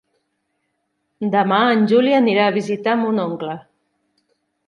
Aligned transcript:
Demà 1.35 1.59
en 1.73 1.85
Juli 1.91 2.15
anirà 2.21 2.47
a 2.51 2.55
visitar 2.57 2.97
mon 3.03 3.23
oncle. 3.27 3.59